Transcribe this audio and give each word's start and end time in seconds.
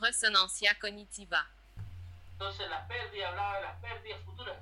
Resonancia 0.00 0.78
cognitiva. 0.80 1.46
Entonces 2.32 2.68
las 2.70 2.86
pérdidas, 2.86 3.30
hablaba 3.30 3.56
de 3.56 3.62
las 3.62 3.76
pérdidas 3.80 4.20
futuras. 4.24 4.56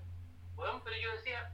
Bueno, 0.54 0.80
pero 0.82 0.96
yo 0.96 1.12
decía, 1.16 1.52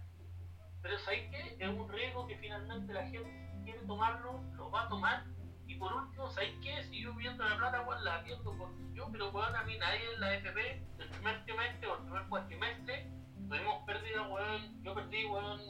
pero 0.83 0.99
¿sabéis 1.01 1.31
qué? 1.31 1.57
Es 1.59 1.69
un 1.69 1.89
riesgo 1.91 2.27
que 2.27 2.37
finalmente 2.37 2.93
la 2.93 3.03
gente 3.09 3.51
quiere 3.65 3.81
tomarlo, 3.81 4.41
lo 4.55 4.71
va 4.71 4.83
a 4.83 4.89
tomar. 4.89 5.25
Y 5.67 5.75
por 5.77 5.93
último, 5.93 6.31
¿sabéis 6.31 6.55
qué? 6.63 6.85
Si 6.85 7.01
yo 7.01 7.13
viendo 7.15 7.43
la 7.45 7.57
plata, 7.57 7.81
bueno, 7.81 8.03
la 8.03 8.23
pierdo 8.23 8.57
por 8.57 8.69
yo, 8.95 9.09
pero 9.11 9.33
bueno, 9.33 9.57
a 9.57 9.63
mí 9.65 9.77
nadie 9.79 10.01
en 10.15 10.21
la 10.21 10.35
FP, 10.35 10.83
el 10.99 11.09
primer 11.09 11.45
trimestre 11.45 11.87
o 11.89 11.97
el 11.97 12.03
primer 12.03 12.23
cuatrimestre, 12.29 13.11
tuvimos 13.49 13.85
pérdida, 13.87 14.23
weón, 14.29 14.83
yo 14.85 14.95
perdí, 14.95 15.25
weón, 15.25 15.61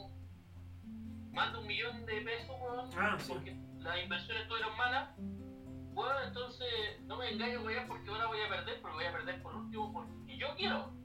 más 1.31 1.51
de 1.53 1.59
un 1.59 1.67
millón 1.67 2.05
de 2.05 2.21
pesos, 2.21 2.55
weón, 2.59 2.89
Ah, 2.97 3.17
sí. 3.19 3.31
porque 3.33 3.55
las 3.79 3.97
inversiones 4.03 4.47
todas 4.47 4.61
eran 4.63 4.77
malas. 4.77 5.09
Bueno, 5.93 6.19
entonces 6.27 6.67
no 7.03 7.17
me 7.17 7.29
engaño, 7.29 7.61
weón, 7.61 7.87
porque 7.87 8.09
ahora 8.09 8.25
voy 8.27 8.41
a 8.41 8.49
perder, 8.49 8.79
pero 8.81 8.93
voy 8.93 9.05
a 9.05 9.11
perder 9.11 9.41
por 9.41 9.55
último 9.55 9.93
porque 9.93 10.37
yo 10.37 10.47
quiero. 10.55 10.91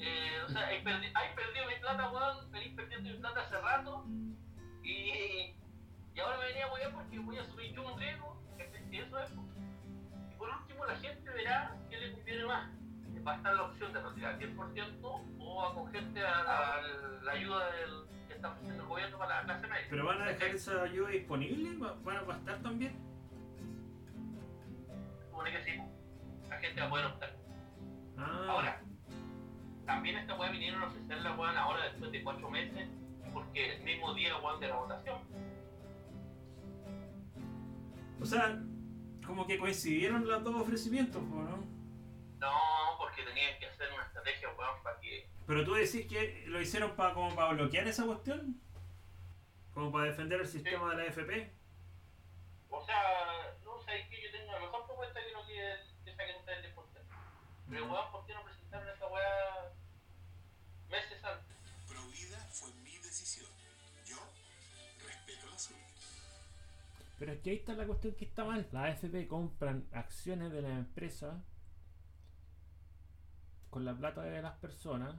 Eh, 0.00 0.40
o 0.44 0.48
sea, 0.48 0.72
he, 0.72 0.82
perdi- 0.82 1.12
he 1.12 1.34
perdido 1.36 1.66
mi 1.68 1.74
plata, 1.80 2.10
weón, 2.10 2.50
venís 2.50 2.74
perdiendo 2.74 3.08
mi 3.10 3.16
plata 3.18 3.40
hace 3.42 3.60
rato 3.60 4.04
y, 4.82 5.54
y 6.14 6.20
ahora 6.20 6.38
me 6.38 6.46
venía 6.46 6.66
a 6.66 6.72
weón 6.72 6.92
porque 6.94 7.18
voy 7.20 7.38
a 7.38 7.42
asumir 7.42 7.72
yo 7.72 7.86
un 7.86 7.98
riesgo, 8.00 8.36
y 8.90 8.96
eso 8.98 9.18
es. 9.20 9.30
po. 9.30 9.44
Y 10.32 10.34
por 10.36 10.48
último, 10.48 10.86
la 10.86 10.96
gente 10.96 11.30
verá 11.30 11.76
qué 11.90 11.98
le 11.98 12.12
conviene 12.14 12.44
más. 12.46 12.70
Va 13.26 13.32
a 13.32 13.36
estar 13.36 13.54
la 13.54 13.62
opción 13.64 13.92
de 13.92 14.00
retirar 14.02 14.42
el 14.42 14.56
10% 14.56 15.26
o 15.40 15.62
acogerte 15.66 16.20
a, 16.26 16.38
a 16.40 16.80
la 17.22 17.32
ayuda 17.32 17.70
del, 17.72 18.06
que 18.28 18.34
está 18.34 18.48
ofreciendo 18.50 18.82
el 18.82 18.88
gobierno 18.88 19.18
para 19.18 19.36
la 19.40 19.44
clase 19.44 19.66
media. 19.66 19.86
¿Pero 19.90 20.06
van 20.06 20.22
a 20.22 20.26
dejar 20.26 20.48
esa 20.48 20.82
ayuda 20.82 21.10
disponible? 21.10 21.76
¿Va- 21.78 21.94
¿Van 22.02 22.16
a 22.30 22.36
estar 22.38 22.62
también? 22.62 22.96
Supone 25.38 25.52
que 25.52 25.62
sí, 25.62 25.80
la 26.48 26.58
gente 26.58 26.80
va 26.80 26.86
a 26.88 26.90
poder 26.90 27.06
optar. 27.06 27.36
Ah, 28.16 28.46
Ahora, 28.48 28.82
también 29.86 30.18
esta 30.18 30.34
weá 30.34 30.50
vinieron 30.50 30.82
a 30.82 30.86
ofrecerla 30.88 31.36
weón 31.36 31.56
ahora 31.56 31.84
después 31.84 32.10
de 32.10 32.24
cuatro 32.24 32.50
meses, 32.50 32.88
porque 33.32 33.76
el 33.76 33.84
mismo 33.84 34.14
día 34.14 34.36
weón 34.38 34.58
de 34.58 34.66
la 34.66 34.74
votación. 34.74 35.18
o 38.20 38.26
sea, 38.26 38.60
como 39.24 39.46
que 39.46 39.58
coincidieron 39.58 40.26
los 40.26 40.42
dos 40.42 40.56
ofrecimientos, 40.56 41.22
¿no? 41.22 41.64
No, 42.40 42.52
porque 42.98 43.22
tenían 43.22 43.56
que 43.60 43.66
hacer 43.66 43.92
una 43.94 44.02
estrategia 44.06 44.48
weón 44.58 44.82
para 44.82 44.98
que. 44.98 45.28
Pero 45.46 45.64
tú 45.64 45.74
decís 45.74 46.04
que 46.08 46.46
lo 46.48 46.60
hicieron 46.60 46.96
para 46.96 47.14
como 47.14 47.32
para 47.36 47.52
bloquear 47.52 47.86
esa 47.86 48.04
cuestión, 48.04 48.60
como 49.72 49.92
para 49.92 50.06
defender 50.06 50.40
el 50.40 50.48
sistema 50.48 50.90
de 50.90 50.96
la 50.96 51.04
FP. 51.04 51.52
O 52.70 52.84
sea, 52.84 53.56
sé 53.88 54.08
que 54.10 54.22
yo 54.22 54.30
tengo 54.30 54.52
la 54.52 54.60
mejor 54.60 54.86
propuesta 54.86 55.20
que 55.24 55.32
no 55.32 55.46
que, 55.46 55.76
que 56.04 56.14
saquen 56.14 56.36
ustedes 56.36 56.74
10%. 56.76 56.78
Pero 57.70 57.86
weón, 57.86 58.12
¿por 58.12 58.26
qué 58.26 58.34
no 58.34 58.44
presentaron 58.44 58.88
esta 58.88 59.06
weá 59.06 59.72
meses 60.90 61.24
antes? 61.24 61.56
Provida 61.88 62.38
fue 62.50 62.72
mi 62.84 62.98
decisión. 62.98 63.50
Yo 64.04 64.16
respeto 65.04 65.46
la 65.50 65.58
suya. 65.58 65.86
Pero 67.18 67.32
es 67.32 67.40
que 67.40 67.50
ahí 67.50 67.56
está 67.56 67.74
la 67.74 67.86
cuestión 67.86 68.14
que 68.14 68.24
está 68.26 68.44
mal. 68.44 68.68
Las 68.72 69.02
AFP 69.02 69.26
compran 69.26 69.88
acciones 69.92 70.52
de 70.52 70.62
la 70.62 70.70
empresa 70.70 71.42
con 73.70 73.84
la 73.84 73.94
plata 73.94 74.22
de 74.22 74.42
las 74.42 74.56
personas. 74.58 75.14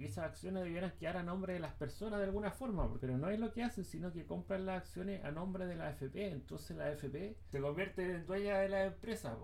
Y 0.00 0.06
esas 0.06 0.24
acciones 0.24 0.64
debieran 0.64 0.92
quedar 0.92 1.18
a 1.18 1.22
nombre 1.22 1.52
de 1.52 1.60
las 1.60 1.74
personas 1.74 2.20
de 2.20 2.24
alguna 2.24 2.50
forma, 2.50 2.90
pero 2.98 3.18
no 3.18 3.28
es 3.28 3.38
lo 3.38 3.52
que 3.52 3.62
hacen, 3.62 3.84
sino 3.84 4.10
que 4.10 4.24
compran 4.24 4.64
las 4.64 4.78
acciones 4.78 5.22
a 5.26 5.30
nombre 5.30 5.66
de 5.66 5.76
la 5.76 5.88
AFP. 5.88 6.32
Entonces 6.32 6.74
la 6.74 6.86
AFP 6.86 7.36
se 7.50 7.60
convierte 7.60 8.10
en 8.10 8.24
dueña 8.24 8.60
de 8.60 8.70
la 8.70 8.84
empresa, 8.86 9.36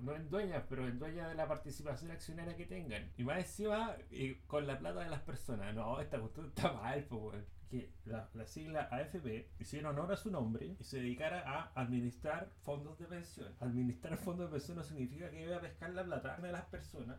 no 0.00 0.14
en 0.14 0.28
dueña, 0.28 0.66
pero 0.68 0.86
en 0.86 0.98
dueña 0.98 1.28
de 1.28 1.34
la 1.34 1.48
participación 1.48 2.10
accionaria 2.10 2.54
que 2.58 2.66
tengan. 2.66 3.10
Y 3.16 3.24
más 3.24 3.38
encima, 3.38 3.96
y 4.10 4.34
con 4.34 4.66
la 4.66 4.78
plata 4.78 5.00
de 5.02 5.08
las 5.08 5.22
personas. 5.22 5.74
No, 5.74 5.98
esta 5.98 6.20
cuestión 6.20 6.48
está 6.48 6.74
mal, 6.74 7.06
pues. 7.08 7.42
Que 7.70 7.90
la, 8.04 8.28
la 8.34 8.44
sigla 8.44 8.88
AFP 8.90 9.48
hiciera 9.60 9.88
honor 9.88 10.12
a 10.12 10.16
su 10.18 10.30
nombre 10.30 10.76
y 10.78 10.84
se 10.84 10.98
dedicara 10.98 11.42
a 11.46 11.72
administrar 11.80 12.50
fondos 12.60 12.98
de 12.98 13.06
pensión. 13.06 13.50
Administrar 13.60 14.18
fondos 14.18 14.50
de 14.50 14.58
pensión 14.58 14.84
significa 14.84 15.30
que 15.30 15.46
voy 15.46 15.54
a 15.54 15.60
pescar 15.62 15.88
la 15.94 16.04
plata 16.04 16.36
de 16.36 16.52
las 16.52 16.66
personas 16.66 17.18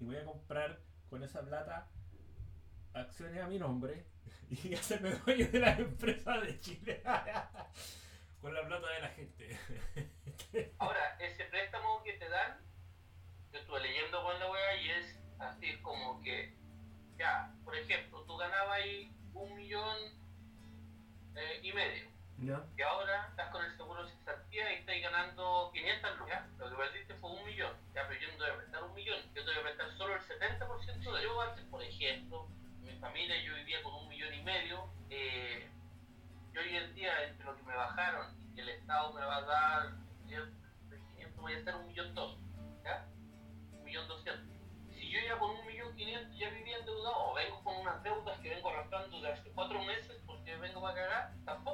y 0.00 0.06
voy 0.06 0.16
a 0.16 0.24
comprar 0.24 0.80
con 1.12 1.22
esa 1.22 1.42
plata 1.42 1.86
acciones 2.94 3.42
a 3.42 3.46
mi 3.46 3.58
nombre 3.58 4.06
y 4.50 4.72
hacerme 4.72 5.10
dueño 5.10 5.46
de 5.48 5.60
la 5.60 5.76
empresa 5.76 6.38
de 6.38 6.58
Chile 6.58 7.02
con 8.40 8.54
la 8.54 8.66
plata 8.66 8.88
de 8.88 9.00
la 9.02 9.08
gente. 9.10 9.41
Medio. 34.42 34.88
Eh, 35.10 35.68
yo 36.52 36.60
hoy 36.60 36.76
en 36.76 36.94
día, 36.94 37.24
entre 37.24 37.44
lo 37.44 37.56
que 37.56 37.62
me 37.62 37.74
bajaron 37.74 38.26
y 38.50 38.54
que 38.54 38.60
el 38.62 38.68
Estado 38.70 39.12
me 39.12 39.24
va 39.24 39.36
a 39.36 39.42
dar, 39.42 39.92
yo 40.26 40.44
de 40.88 40.98
500 41.16 41.36
voy 41.40 41.54
a 41.54 41.58
hacer 41.58 41.74
un 41.74 41.86
millón 41.86 42.14
dos. 42.14 42.38
¿Ya? 42.84 43.06
Millón 43.84 44.08
doscientos. 44.08 44.48
Si 44.90 45.08
yo 45.10 45.18
ya 45.26 45.38
con 45.38 45.50
un 45.50 45.66
millón 45.66 45.94
quinientos 45.96 46.36
ya 46.38 46.50
vivía 46.50 46.78
endeudado 46.78 47.30
o 47.30 47.34
vengo 47.34 47.62
con 47.64 47.76
unas 47.76 48.02
deudas 48.02 48.38
que 48.40 48.50
vengo 48.50 48.68
arrastrando 48.70 49.16
desde 49.20 49.32
hace 49.32 49.50
cuatro 49.52 49.82
meses 49.84 50.22
porque 50.26 50.56
vengo 50.56 50.80
para 50.80 50.94
cagar, 50.94 51.32
tampoco 51.44 51.71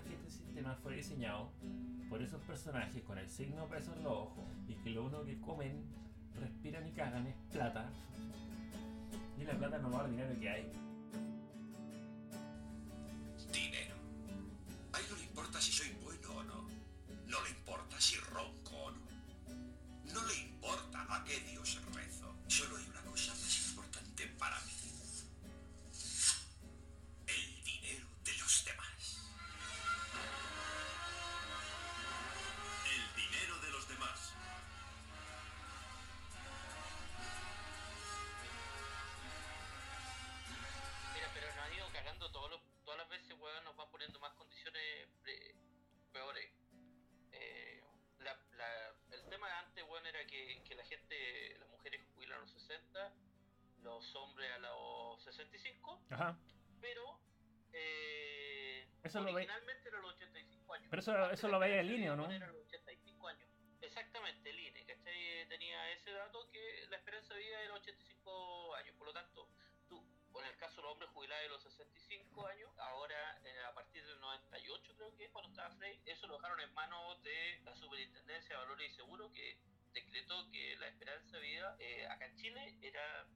Que 0.00 0.14
este 0.14 0.30
sistema 0.30 0.74
fue 0.82 0.96
diseñado 0.96 1.52
por 2.08 2.22
esos 2.22 2.40
personajes 2.42 3.02
con 3.02 3.18
el 3.18 3.28
signo 3.28 3.68
peso 3.68 3.92
en 3.94 4.02
los 4.04 4.12
ojos 4.12 4.44
y 4.66 4.74
que 4.76 4.90
lo 4.90 5.04
único 5.04 5.24
que 5.24 5.38
comen, 5.38 5.84
respiran 6.34 6.88
y 6.88 6.92
cagan 6.92 7.26
es 7.26 7.36
plata. 7.52 7.90
Y 9.38 9.44
la 9.44 9.52
plata 9.52 9.78
no 9.78 9.90
va 9.90 10.04
al 10.04 10.10
dinero 10.10 10.34
que 10.40 10.48
hay. 10.48 10.72
Dinero. 13.52 13.94
A 14.92 14.98
él 14.98 15.04
no 15.10 15.16
le 15.16 15.24
importa 15.24 15.60
si 15.60 15.72
soy 15.72 15.94
bueno 16.02 16.28
o 16.36 16.42
no. 16.44 16.66
No 17.26 17.44
le 17.44 17.50
importa 17.50 18.00
si 18.00 18.16
ronco 18.16 18.76
o 18.76 18.90
no. 18.92 19.00
No 20.14 20.26
le 20.26 20.38
importa 20.38 21.06
a 21.08 21.22
qué 21.24 21.38
Dios 21.50 21.80
rezo. 21.94 22.34
Solo 22.46 22.78
Ajá. 56.30 56.38
pero 56.80 57.18
eh, 57.72 58.86
Eso 59.02 59.18
lo 59.20 59.26
ve- 59.26 59.32
originalmente 59.34 59.88
era 59.88 60.00
los 60.00 60.14
85 60.14 60.74
años. 60.74 60.86
Pero 60.90 61.00
eso- 61.00 61.12
Antes 61.12 61.38
eso 61.38 61.48
la 61.48 61.52
lo 61.54 61.58
veía 61.60 61.80
el 61.80 61.90
INE, 61.90 62.10
¿o 62.10 62.16
no? 62.16 62.30
Era 62.30 62.46
los 62.48 62.66
85 62.66 63.28
años. 63.28 63.48
Exactamente, 63.80 64.50
el 64.50 64.58
INE, 64.60 64.84
¿cachai? 64.86 65.46
Tenía 65.48 65.90
ese 65.92 66.10
dato 66.12 66.48
que 66.50 66.86
la 66.88 66.96
esperanza 66.96 67.34
de 67.34 67.40
vida 67.40 67.60
era 67.62 67.74
85 67.74 68.74
años. 68.76 68.94
Por 68.96 69.08
lo 69.08 69.12
tanto, 69.12 69.48
tú, 69.88 70.02
con 70.30 70.44
el 70.46 70.56
caso 70.56 70.76
de 70.76 70.82
los 70.82 70.92
hombres 70.92 71.10
jubilados 71.10 71.42
de 71.42 71.48
los 71.48 71.62
65 71.62 72.46
años, 72.46 72.70
ahora 72.78 73.38
eh, 73.44 73.58
a 73.68 73.74
partir 73.74 74.04
del 74.06 74.20
98 74.20 74.94
creo 74.96 75.14
que 75.16 75.24
es 75.24 75.30
cuando 75.30 75.50
estaba 75.50 75.74
Frey, 75.76 76.00
eso 76.06 76.26
lo 76.28 76.36
dejaron 76.36 76.60
en 76.60 76.72
manos 76.74 77.22
de 77.22 77.60
la 77.64 77.74
Superintendencia 77.74 78.56
de 78.56 78.62
Valores 78.62 78.90
y 78.92 78.94
Seguros 78.94 79.32
que 79.32 79.58
decretó 79.92 80.48
que 80.50 80.76
la 80.76 80.88
esperanza 80.88 81.36
de 81.36 81.42
vida 81.42 81.76
eh, 81.80 82.06
acá 82.06 82.26
en 82.26 82.36
Chile 82.36 82.78
era, 82.80 83.26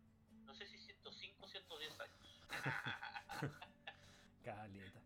no 0.45 0.55
sé 0.55 0.67
si 0.69 0.79
105 0.79 1.45
o 1.45 1.49
110 1.49 2.01
años. 2.01 2.36
Caleta. 4.45 5.01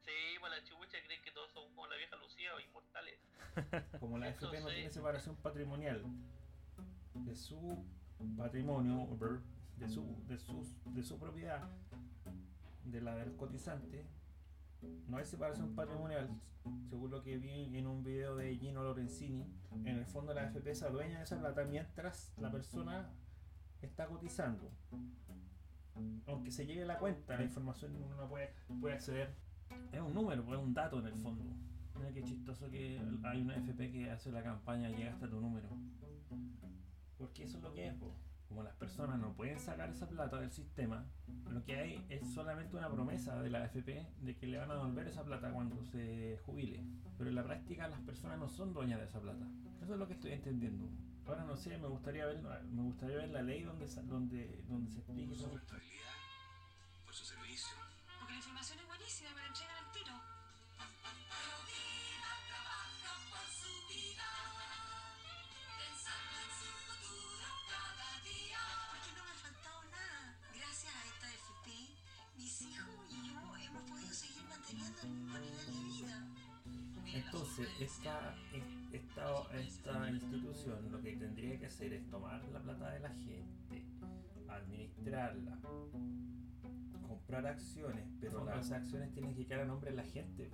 Sí, 0.00 0.38
pues 0.40 0.52
la 0.52 0.58
creen 1.06 1.22
que 1.22 1.30
todos 1.30 1.50
son 1.52 1.68
como 1.68 1.86
la 1.86 1.96
vieja 1.96 2.16
Lucía 2.16 2.54
o 2.54 2.60
inmortales. 2.60 3.20
Como 4.00 4.18
la 4.18 4.28
FP 4.28 4.60
no 4.60 4.68
tiene 4.68 4.90
separación 4.90 5.36
patrimonial 5.36 6.04
de 7.14 7.34
su 7.34 7.84
patrimonio, 8.36 9.08
de 9.76 9.88
su, 9.88 10.24
de 10.26 10.38
sus, 10.38 10.94
de 10.94 11.02
su 11.02 11.18
propiedad, 11.18 11.68
de 12.84 13.00
la 13.00 13.14
del 13.16 13.36
cotizante, 13.36 14.06
no 15.08 15.18
hay 15.18 15.24
separación 15.24 15.74
patrimonial, 15.74 16.28
según 16.88 17.10
lo 17.10 17.22
que 17.22 17.38
vi 17.38 17.76
en 17.76 17.86
un 17.86 18.02
video 18.02 18.36
de 18.36 18.56
Gino 18.56 18.82
Lorenzini. 18.82 19.46
En 19.84 19.98
el 19.98 20.06
fondo 20.06 20.34
la 20.34 20.44
F.P. 20.44 20.74
se 20.74 20.86
adueña 20.86 21.18
de 21.18 21.24
esa 21.24 21.38
plata 21.38 21.64
mientras 21.64 22.32
la 22.38 22.50
persona 22.50 23.10
está 23.82 24.06
cotizando. 24.06 24.70
Aunque 26.26 26.50
se 26.50 26.66
llegue 26.66 26.82
a 26.82 26.86
la 26.86 26.98
cuenta, 26.98 27.36
la 27.36 27.44
información 27.44 27.94
uno 27.96 28.16
no 28.16 28.28
puede, 28.28 28.52
puede 28.80 28.94
acceder. 28.94 29.34
Es 29.92 30.00
un 30.00 30.14
número, 30.14 30.42
es 30.42 30.60
un 30.60 30.74
dato 30.74 30.98
en 30.98 31.06
el 31.06 31.14
fondo. 31.14 31.44
Mira 31.96 32.12
qué 32.12 32.22
chistoso 32.22 32.70
que 32.70 33.00
hay 33.24 33.42
una 33.42 33.54
AFP 33.54 33.92
que 33.92 34.10
hace 34.10 34.30
la 34.32 34.42
campaña 34.42 34.88
llega 34.88 35.12
hasta 35.12 35.28
tu 35.28 35.40
número. 35.40 35.68
Porque 37.18 37.44
eso 37.44 37.58
es 37.58 37.62
lo 37.62 37.72
que 37.72 37.88
es, 37.88 37.94
po. 37.94 38.14
Como 38.48 38.62
las 38.64 38.74
personas 38.74 39.20
no 39.20 39.32
pueden 39.34 39.60
sacar 39.60 39.90
esa 39.90 40.08
plata 40.08 40.40
del 40.40 40.50
sistema, 40.50 41.06
lo 41.50 41.62
que 41.62 41.76
hay 41.76 42.04
es 42.08 42.26
solamente 42.32 42.76
una 42.76 42.90
promesa 42.90 43.40
de 43.40 43.50
la 43.50 43.62
AFP 43.64 44.06
de 44.22 44.36
que 44.36 44.46
le 44.48 44.58
van 44.58 44.70
a 44.72 44.74
devolver 44.74 45.06
esa 45.06 45.24
plata 45.24 45.52
cuando 45.52 45.84
se 45.84 46.36
jubile. 46.44 46.82
Pero 47.16 47.30
en 47.30 47.36
la 47.36 47.44
práctica 47.44 47.86
las 47.86 48.00
personas 48.00 48.38
no 48.38 48.48
son 48.48 48.72
dueñas 48.72 48.98
de 48.98 49.06
esa 49.06 49.20
plata. 49.20 49.46
Eso 49.82 49.92
es 49.92 49.98
lo 49.98 50.08
que 50.08 50.14
estoy 50.14 50.32
entendiendo. 50.32 50.88
Ahora 51.26 51.44
no 51.44 51.56
sé, 51.56 51.78
me 51.78 51.86
gustaría 51.88 52.26
ver, 52.26 52.38
me 52.40 52.82
gustaría 52.82 53.16
ver 53.18 53.28
la 53.30 53.42
ley 53.42 53.62
donde, 53.62 53.88
sa- 53.88 54.02
donde, 54.02 54.62
donde 54.68 54.90
se 54.90 54.98
explique 54.98 55.28
Por 55.28 55.36
su 55.36 55.44
eso. 55.44 55.52
responsabilidad, 55.54 56.14
por 57.04 57.14
su 57.14 57.24
servicio. 57.24 57.68
Porque 58.18 58.32
la 58.32 58.38
información 58.38 58.78
es 58.80 58.86
buenísima, 58.86 59.30
me 59.30 59.40
la 59.42 59.46
entregan 59.46 59.76
al 59.84 59.92
tiro. 59.92 60.12
Porque 67.80 69.12
no 69.16 69.24
me 69.24 69.30
ha 69.30 69.34
faltado 69.34 69.82
nada. 69.90 70.36
Gracias 70.54 70.92
a 70.94 71.04
esta 71.06 71.28
FP, 71.32 71.70
mis 72.36 72.62
hijos 72.62 72.94
y 73.10 73.28
yo 73.28 73.56
hemos 73.56 73.82
podido 73.90 74.12
seguir 74.14 74.44
manteniendo 74.48 75.00
el 75.02 75.08
mismo 75.10 75.38
nivel 75.38 75.66
de 75.66 75.72
vida. 75.88 76.26
Entonces, 77.14 77.68
esta, 77.80 78.34
es- 79.54 79.78
esta, 79.78 80.10
institución 80.10 80.90
lo 80.90 81.00
que 81.00 81.16
tendría 81.16 81.58
que 81.58 81.66
hacer 81.66 81.92
es 81.92 82.08
tomar 82.08 82.42
la 82.48 82.60
plata 82.60 82.90
de 82.90 83.00
la 83.00 83.10
gente, 83.10 83.84
administrarla, 84.48 85.58
comprar 87.06 87.46
acciones, 87.46 88.06
pero 88.20 88.44
las 88.44 88.70
acciones 88.70 89.12
tienen 89.12 89.34
que 89.34 89.46
quedar 89.46 89.62
a 89.62 89.66
nombre 89.66 89.90
de 89.90 89.96
la 89.96 90.04
gente. 90.04 90.50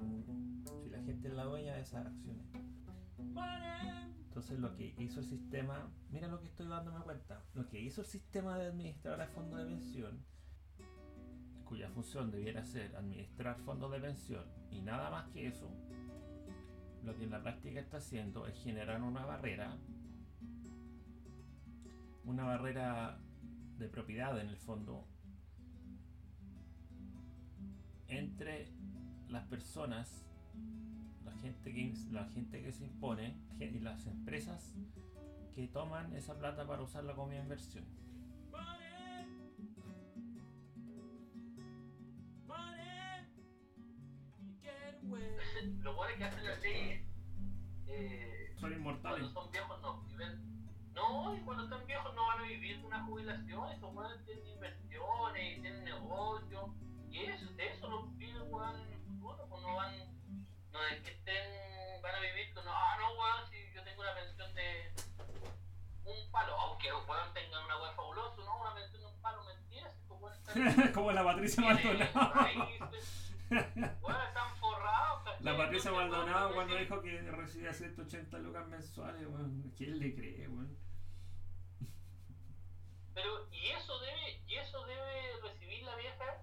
Si 0.82 0.90
la 0.90 1.02
gente 1.02 1.28
es 1.28 1.34
la 1.34 1.44
dueña 1.44 1.74
de 1.74 1.82
esas 1.82 2.06
acciones. 2.06 2.46
Entonces 4.28 4.58
lo 4.58 4.74
que 4.76 4.94
hizo 4.98 5.20
el 5.20 5.26
sistema, 5.26 5.90
mira 6.10 6.28
lo 6.28 6.40
que 6.40 6.46
estoy 6.46 6.66
dándome 6.66 7.00
cuenta, 7.00 7.42
lo 7.54 7.66
que 7.68 7.80
hizo 7.80 8.02
el 8.02 8.06
sistema 8.06 8.58
de 8.58 8.66
administrar 8.66 9.20
el 9.20 9.28
fondo 9.28 9.56
de 9.56 9.64
pensión, 9.64 10.24
cuya 11.64 11.88
función 11.90 12.30
debiera 12.30 12.62
ser 12.64 12.94
administrar 12.96 13.58
fondos 13.60 13.90
de 13.92 14.00
pensión 14.00 14.44
y 14.70 14.82
nada 14.82 15.10
más 15.10 15.28
que 15.30 15.46
eso, 15.46 15.70
lo 17.06 17.16
que 17.16 17.26
la 17.26 17.40
práctica 17.40 17.78
está 17.78 17.98
haciendo 17.98 18.48
es 18.48 18.60
generar 18.64 19.00
una 19.00 19.24
barrera, 19.24 19.78
una 22.24 22.44
barrera 22.44 23.20
de 23.78 23.88
propiedad 23.88 24.38
en 24.40 24.48
el 24.48 24.56
fondo, 24.56 25.06
entre 28.08 28.72
las 29.28 29.46
personas, 29.46 30.26
la 31.24 31.32
gente 31.36 31.72
que, 31.72 31.94
la 32.10 32.24
gente 32.30 32.60
que 32.60 32.72
se 32.72 32.84
impone 32.84 33.36
y 33.60 33.78
las 33.78 34.04
empresas 34.08 34.74
que 35.54 35.68
toman 35.68 36.12
esa 36.16 36.36
plata 36.36 36.66
para 36.66 36.82
usarla 36.82 37.14
como 37.14 37.32
inversión. 37.32 37.84
Lo 45.82 45.94
bueno 45.94 46.12
es 46.12 46.18
que 46.18 46.24
hacen 46.24 46.44
las 46.44 46.60
leyes. 46.60 47.02
Eh, 47.88 48.54
Son 48.60 48.72
inmortales. 48.72 49.20
cuando 49.20 49.40
son 49.42 49.50
viejos 49.52 49.80
no 49.82 50.00
viven. 50.02 50.56
No, 50.94 51.36
y 51.36 51.40
cuando 51.40 51.64
están 51.64 51.86
viejos 51.86 52.14
no 52.14 52.26
van 52.26 52.38
a 52.40 52.42
vivir 52.42 52.82
una 52.84 53.04
jubilación. 53.04 53.70
Estos 53.70 53.94
weones 53.94 54.24
tienen 54.24 54.46
inversiones 54.48 55.58
y 55.58 55.60
tienen 55.60 55.84
negocios. 55.84 56.70
Y 57.10 57.18
eso, 57.24 57.46
de 57.52 57.68
eso 57.68 57.88
no 57.88 58.06
viven 58.16 58.42
weón 58.52 58.80
en 58.80 58.92
el 58.92 59.00
futuro. 59.00 59.46
Pues 59.48 59.62
no 59.62 59.74
van. 59.76 59.94
No 60.72 60.82
es 60.86 61.00
que 61.02 61.10
estén. 61.10 62.02
Van 62.02 62.14
a 62.14 62.20
vivir 62.20 62.52
con. 62.54 62.64
Ah, 62.66 62.96
no, 62.98 63.12
weón, 63.20 63.50
si 63.50 63.56
yo 63.74 63.82
tengo 63.84 64.00
una 64.02 64.14
pensión 64.14 64.54
de. 64.54 64.92
Un 66.04 66.30
palo. 66.30 66.54
Aunque 66.60 66.88
los 66.90 67.06
weones 67.08 67.34
tengan 67.34 67.64
una 67.64 67.76
weón 67.80 67.94
fabulosa, 67.96 68.42
¿no? 68.42 68.60
Una 68.60 68.74
pensión 68.74 69.00
de 69.02 69.06
un 69.08 69.20
palo, 69.20 69.44
mentira. 69.44 69.92
Si 69.92 70.00
estos 70.00 70.20
weones 70.20 70.38
están. 70.40 70.92
Como 70.94 71.12
la 71.12 71.24
Patricia 71.24 71.62
Maldonado. 71.62 72.32
weón, 75.84 76.10
Maldonado 76.10 76.54
cuando 76.54 76.76
dijo 76.76 77.00
que 77.02 77.20
recibía 77.22 77.72
180 77.72 78.38
lucas 78.38 78.66
mensuales. 78.68 79.26
¿Quién 79.76 79.98
le 79.98 80.14
cree, 80.14 80.48
weón? 80.48 80.76
Pero, 83.14 83.48
y 83.50 83.68
eso 83.68 83.98
debe, 84.00 84.42
y 84.46 84.54
eso 84.56 84.84
debe 84.86 85.40
recibir 85.42 85.82
la 85.84 85.96
vieja 85.96 86.42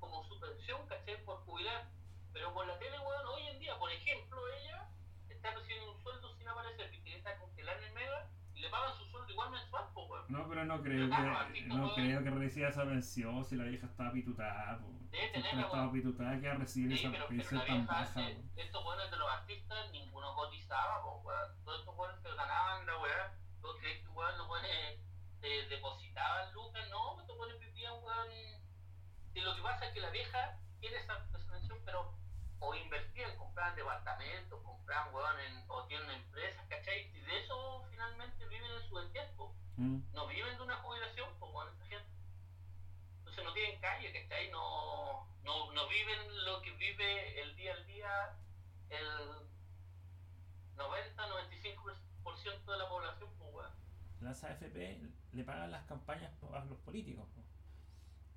como 0.00 0.24
su 0.24 0.38
pensión, 0.40 0.86
¿cachai? 0.88 1.24
Por 1.24 1.38
jubilar. 1.44 1.88
Pero 2.32 2.52
por 2.54 2.66
la 2.66 2.78
tele, 2.78 2.98
weón, 2.98 3.26
hoy 3.26 3.46
en 3.48 3.58
día, 3.58 3.78
por 3.78 3.90
ejemplo, 3.90 4.40
ella 4.60 4.88
está 5.28 5.54
recibiendo 5.54 5.92
un 5.92 6.02
sueldo 6.02 6.34
sin 6.36 6.48
aparecer, 6.48 6.90
porque 6.90 7.16
está 7.16 7.36
congelada 7.38 7.78
en 7.78 7.84
el 7.84 7.94
mega 7.94 8.30
y 8.54 8.60
le 8.60 8.61
pagan 8.72 8.96
su 8.96 9.04
sueldo 9.04 9.30
igual 9.30 9.50
mensual, 9.50 9.84
pues, 9.94 10.08
weón. 10.08 10.24
No, 10.28 10.48
pero 10.48 10.64
no 10.64 10.82
creo 10.82 11.08
que, 11.10 11.60
no 11.68 11.94
creo 11.94 12.24
que 12.24 12.30
reciba 12.30 12.68
esa 12.68 12.84
pensión 12.84 13.44
si 13.44 13.56
la 13.56 13.64
vieja 13.64 13.86
estaba 13.86 14.10
pitutada, 14.12 14.78
po. 14.78 14.88
Debe 15.10 15.28
tenerla, 15.28 15.62
estaba 15.62 15.92
pitutada 15.92 16.40
que 16.40 16.54
recibir 16.54 16.96
Sí, 16.96 17.04
esa 17.04 17.12
pero, 17.12 17.26
pero 17.28 17.38
pensión 17.38 17.60
tan 17.66 17.76
vieja, 17.76 17.92
baja, 17.92 18.20
weón. 18.20 18.50
estos 18.56 18.84
buenos 18.84 19.10
de 19.10 19.16
los 19.18 19.30
artistas, 19.30 19.90
ninguno 19.92 20.34
cotizaba, 20.34 21.02
pues, 21.04 21.24
weón. 21.24 21.64
Todos 21.64 21.78
estos 21.80 21.96
buenos 21.96 22.18
que 22.20 22.34
ganaban 22.34 22.86
la 22.86 22.98
weá, 22.98 23.36
¿vos 23.60 23.76
crees 23.80 24.02
que, 24.02 24.08
weón, 24.08 24.38
los 24.38 24.48
buenos 24.48 24.70
eh, 24.70 25.66
depositaban 25.68 26.52
lucas? 26.54 26.88
No, 26.90 27.20
estos 27.20 27.36
buenos 27.36 27.58
vivían, 27.60 27.92
weón. 28.02 28.28
Y 29.34 29.40
lo 29.40 29.54
que 29.54 29.62
pasa 29.62 29.86
es 29.86 29.92
que 29.92 30.00
la 30.00 30.10
vieja 30.10 30.58
tiene 30.80 30.96
esa 30.96 31.14
pensión, 31.50 31.78
pero 31.84 32.14
o 32.64 32.74
invertían, 32.74 33.36
compraban 33.36 33.74
departamentos, 33.76 34.62
compraban, 34.62 35.12
weón, 35.14 35.40
en, 35.40 35.64
o 35.68 35.84
tienen 35.86 36.10
empresas, 36.10 36.64
¿cachai? 36.68 37.10
Y 37.16 37.20
de 37.20 37.38
eso 37.42 37.84
finalmente 37.90 38.46
viven 38.46 38.70
en 38.70 38.88
su 38.88 39.08
tiempo. 39.10 39.54
Mm. 39.76 39.98
No 40.12 40.26
viven 40.28 40.56
de 40.56 40.62
una 40.62 40.76
jubilación, 40.76 41.28
pues, 41.38 41.52
weón, 41.52 41.68
esta 41.72 41.86
gente. 41.86 42.10
Entonces 43.18 43.44
no 43.44 43.52
tienen 43.52 43.80
calle, 43.80 44.12
¿cachai? 44.12 44.50
No, 44.50 45.26
no, 45.42 45.72
no 45.72 45.88
viven 45.88 46.44
lo 46.44 46.62
que 46.62 46.70
vive 46.72 47.40
el 47.42 47.56
día 47.56 47.72
al 47.74 47.86
día 47.86 48.36
el 48.90 49.08
90-95% 50.76 52.70
de 52.72 52.78
la 52.78 52.88
población, 52.88 53.30
pues, 53.38 53.54
weón. 53.54 53.70
Las 54.20 54.44
AFP 54.44 55.00
le 55.32 55.44
pagan 55.44 55.70
las 55.70 55.84
campañas 55.86 56.32
a 56.52 56.64
los 56.64 56.78
políticos. 56.78 57.26
po. 57.34 57.42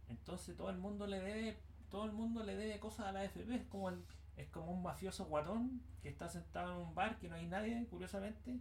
Entonces 0.10 0.56
todo 0.58 0.70
el 0.70 0.78
mundo 0.78 1.06
le 1.08 1.20
debe, 1.20 1.60
todo 1.90 2.06
el 2.06 2.12
mundo 2.12 2.44
le 2.44 2.56
debe 2.56 2.80
cosas 2.80 3.08
a 3.08 3.12
la 3.12 3.22
AFP. 3.22 3.56
Es 3.56 3.68
como 3.68 3.90
el- 3.90 4.06
es 4.38 4.50
como 4.50 4.72
un 4.72 4.84
mafioso 4.84 5.26
guatón 5.26 5.82
que 6.02 6.10
está 6.10 6.28
sentado 6.28 6.74
en 6.74 6.88
un 6.88 6.96
bar 6.96 7.18
que 7.20 7.30
no 7.30 7.36
hay 7.36 7.48
nadie, 7.48 7.88
curiosamente, 7.88 8.60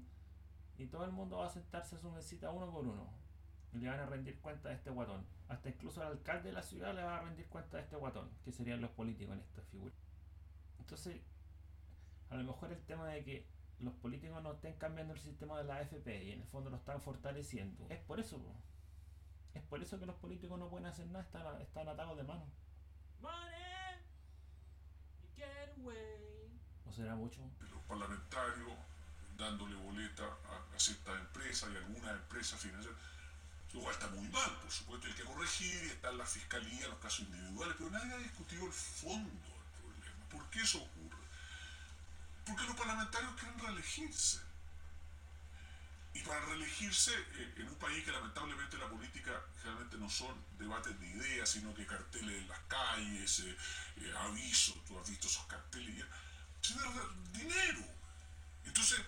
y 0.78 0.86
todo 0.86 1.04
el 1.04 1.12
mundo 1.12 1.38
va 1.38 1.46
a 1.46 1.50
sentarse 1.50 1.96
a 1.96 1.98
su 1.98 2.10
mesita 2.10 2.50
uno 2.50 2.70
por 2.70 2.86
uno. 2.86 3.08
Y 3.72 3.78
le 3.78 3.88
van 3.88 4.00
a 4.00 4.06
rendir 4.06 4.38
cuenta 4.40 4.68
de 4.68 4.76
este 4.76 4.90
guatón. 4.90 5.26
Hasta 5.48 5.68
incluso 5.68 6.00
el 6.02 6.08
alcalde 6.08 6.50
de 6.50 6.54
la 6.54 6.62
ciudad 6.62 6.94
le 6.94 7.02
va 7.02 7.18
a 7.18 7.22
rendir 7.22 7.46
cuenta 7.46 7.76
de 7.76 7.82
este 7.82 7.96
guatón, 7.96 8.30
que 8.44 8.52
serían 8.52 8.80
los 8.80 8.90
políticos 8.90 9.34
en 9.34 9.40
esta 9.40 9.62
figura. 9.62 9.94
Entonces, 10.78 11.20
a 12.30 12.36
lo 12.36 12.44
mejor 12.44 12.72
el 12.72 12.82
tema 12.82 13.08
de 13.08 13.24
que 13.24 13.46
los 13.80 13.94
políticos 13.94 14.42
no 14.42 14.52
estén 14.52 14.74
cambiando 14.74 15.12
el 15.14 15.20
sistema 15.20 15.58
de 15.58 15.64
la 15.64 15.76
AFP 15.76 16.24
y 16.24 16.32
en 16.32 16.40
el 16.40 16.46
fondo 16.46 16.70
lo 16.70 16.76
están 16.76 17.00
fortaleciendo. 17.00 17.86
Es 17.90 17.98
por 18.00 18.20
eso, 18.20 18.38
po. 18.38 18.54
es 19.54 19.62
por 19.62 19.82
eso 19.82 19.98
que 19.98 20.06
los 20.06 20.16
políticos 20.16 20.58
no 20.58 20.68
pueden 20.68 20.86
hacer 20.86 21.06
nada, 21.06 21.24
están, 21.24 21.60
están 21.60 21.88
atados 21.88 22.16
de 22.16 22.22
mano. 22.22 22.46
¿O 26.86 26.92
será 26.92 27.14
mucho? 27.14 27.40
los 27.60 27.82
parlamentarios 27.88 28.72
dándole 29.36 29.74
boleta 29.76 30.24
a, 30.24 30.76
a 30.76 30.78
ciertas 30.78 31.18
empresas 31.18 31.70
y 31.72 31.76
algunas 31.76 32.12
empresas 32.12 32.60
financieras. 32.60 32.98
Lo 33.72 33.80
cual 33.80 33.92
está 33.92 34.06
muy 34.08 34.28
mal, 34.28 34.56
por 34.60 34.70
supuesto, 34.70 35.08
hay 35.08 35.14
que 35.14 35.24
corregir, 35.24 35.82
está 35.90 36.10
en 36.10 36.18
la 36.18 36.26
fiscalía, 36.26 36.86
los 36.86 36.98
casos 36.98 37.20
individuales, 37.26 37.74
pero 37.76 37.90
nadie 37.90 38.12
ha 38.14 38.18
discutido 38.18 38.66
el 38.66 38.72
fondo 38.72 39.28
del 39.28 39.82
problema. 39.82 40.28
¿Por 40.30 40.48
qué 40.50 40.60
eso 40.60 40.78
ocurre? 40.78 41.24
Porque 42.46 42.64
los 42.64 42.76
parlamentarios 42.76 43.32
quieren 43.34 43.58
reelegirse. 43.58 44.38
Y 46.14 46.20
para 46.22 46.40
reelegirse 46.46 47.12
en 47.56 47.68
un 47.68 47.74
país 47.76 48.04
que 48.04 48.12
lamentablemente 48.12 48.78
la 48.78 48.88
política 48.88 49.32
generalmente 49.60 49.98
no 49.98 50.08
son 50.08 50.34
debates 50.58 50.98
de 51.00 51.06
ideas, 51.08 51.48
sino 51.50 51.74
que 51.74 51.86
carteles 51.86 52.40
en 52.40 52.48
las 52.48 52.60
calles, 52.68 53.40
eh, 53.40 53.56
eh, 53.96 54.14
avisos, 54.18 54.76
tú 54.84 54.98
has 54.98 55.08
visto 55.10 55.26
esos 55.26 55.44
carteles, 55.46 55.96
ya, 55.98 56.06
dinero. 57.32 57.84
Entonces, 58.64 59.00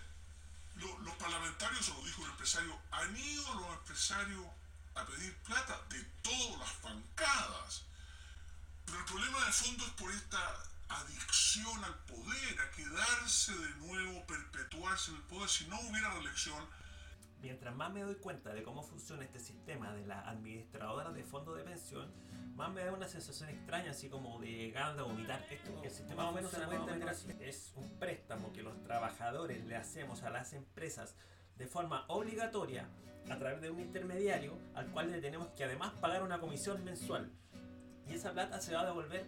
lo- 0.75 0.99
los 0.99 1.15
parlamentarios, 1.15 1.85
se 1.85 1.93
lo 1.93 2.01
dijo 2.03 2.21
un 2.23 2.29
empresario, 2.29 2.79
han 2.91 3.15
ido 3.17 3.53
los 3.55 3.73
empresarios 3.79 4.45
a 4.95 5.05
pedir 5.05 5.33
plata 5.37 5.81
de 5.89 6.03
todas 6.21 6.59
las 6.59 6.81
bancadas. 6.81 7.83
Pero 8.85 8.99
el 8.99 9.05
problema 9.05 9.45
de 9.45 9.51
fondo 9.53 9.85
es 9.85 9.91
por 9.93 10.11
esta 10.11 10.63
adicción 10.89 11.83
al 11.83 11.95
poder, 12.05 12.61
a 12.61 12.71
quedarse 12.71 13.53
de 13.55 13.69
nuevo, 13.75 14.25
perpetuarse 14.27 15.11
en 15.11 15.17
el 15.17 15.23
poder. 15.23 15.49
Si 15.49 15.65
no 15.67 15.79
hubiera 15.81 16.09
reelección, 16.13 16.67
Mientras 17.41 17.75
más 17.75 17.93
me 17.93 18.01
doy 18.01 18.15
cuenta 18.15 18.53
de 18.53 18.63
cómo 18.63 18.81
funciona 18.81 19.23
este 19.23 19.39
sistema 19.39 19.93
de 19.93 20.05
la 20.05 20.21
administradora 20.21 21.11
de 21.11 21.23
fondos 21.23 21.57
de 21.57 21.63
pensión, 21.63 22.11
más 22.55 22.71
me 22.71 22.83
da 22.83 22.91
una 22.91 23.07
sensación 23.07 23.49
extraña, 23.49 23.91
así 23.91 24.09
como 24.09 24.39
de 24.39 24.71
ganas 24.71 24.95
de 24.95 25.03
vomitar. 25.03 25.45
Esto, 25.51 25.83
el 25.83 25.91
sistema 25.91 26.23
más 26.23 26.31
o 26.31 26.35
menos 26.35 26.51
se 26.51 26.61
puede 26.61 26.79
entender 26.79 27.09
así. 27.09 27.27
Es 27.39 27.73
un 27.75 27.99
préstamo 27.99 28.51
que 28.51 28.63
los 28.63 28.81
trabajadores 28.83 29.63
le 29.65 29.75
hacemos 29.75 30.23
a 30.23 30.31
las 30.31 30.53
empresas 30.53 31.15
de 31.57 31.67
forma 31.67 32.05
obligatoria 32.07 32.89
a 33.29 33.37
través 33.37 33.61
de 33.61 33.69
un 33.69 33.79
intermediario 33.79 34.57
al 34.73 34.87
cual 34.87 35.11
le 35.11 35.21
tenemos 35.21 35.49
que 35.49 35.63
además 35.63 35.91
pagar 35.99 36.23
una 36.23 36.39
comisión 36.39 36.83
mensual. 36.83 37.31
Y 38.07 38.13
esa 38.13 38.31
plata 38.31 38.59
se 38.61 38.73
va 38.73 38.81
a 38.81 38.85
devolver 38.85 39.25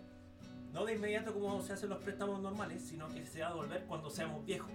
no 0.74 0.86
de 0.86 0.96
inmediato 0.96 1.34
como 1.34 1.62
se 1.62 1.74
hacen 1.74 1.90
los 1.90 2.00
préstamos 2.00 2.42
normales, 2.42 2.84
sino 2.84 3.08
que 3.10 3.26
se 3.26 3.42
va 3.42 3.48
a 3.48 3.50
devolver 3.52 3.86
cuando 3.86 4.10
seamos 4.10 4.46
viejos. 4.46 4.72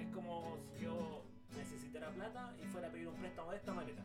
Es 0.00 0.08
como 0.14 0.58
si 0.74 0.84
yo 0.84 1.11
plata 2.12 2.54
y 2.62 2.66
fuera 2.66 2.88
a 2.88 2.90
pedir 2.90 3.08
un 3.08 3.16
préstamo 3.16 3.50
de 3.50 3.56
esta 3.56 3.72
manera. 3.72 4.02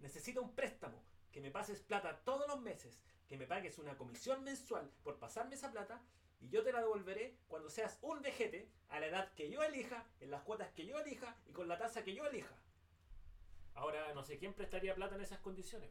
Necesito 0.00 0.42
un 0.42 0.54
préstamo, 0.54 1.02
que 1.32 1.40
me 1.40 1.50
pases 1.50 1.80
plata 1.80 2.20
todos 2.24 2.46
los 2.46 2.60
meses, 2.60 3.00
que 3.26 3.36
me 3.36 3.46
pagues 3.46 3.78
una 3.78 3.96
comisión 3.96 4.44
mensual 4.44 4.90
por 5.02 5.18
pasarme 5.18 5.54
esa 5.54 5.70
plata 5.70 6.00
y 6.40 6.48
yo 6.48 6.62
te 6.62 6.72
la 6.72 6.80
devolveré 6.80 7.36
cuando 7.48 7.68
seas 7.68 7.98
un 8.02 8.22
vejete 8.22 8.70
a 8.88 9.00
la 9.00 9.06
edad 9.06 9.32
que 9.34 9.50
yo 9.50 9.62
elija, 9.62 10.06
en 10.20 10.30
las 10.30 10.42
cuotas 10.42 10.70
que 10.72 10.86
yo 10.86 10.98
elija 10.98 11.36
y 11.46 11.52
con 11.52 11.68
la 11.68 11.78
tasa 11.78 12.04
que 12.04 12.14
yo 12.14 12.26
elija. 12.26 12.54
Ahora 13.74 14.12
no 14.14 14.22
sé 14.24 14.38
quién 14.38 14.54
prestaría 14.54 14.94
plata 14.94 15.16
en 15.16 15.22
esas 15.22 15.38
condiciones. 15.40 15.90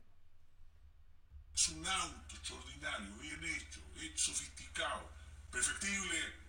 es 1.53 1.69
un 1.69 1.85
auto 1.85 2.35
extraordinario, 2.35 3.15
bien 3.17 3.43
hecho, 3.43 3.81
hecho, 4.01 4.31
sofisticado, 4.31 5.09
perfectible, 5.51 6.46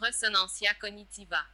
Resonancia 0.00 0.74
cognitiva. 0.80 1.42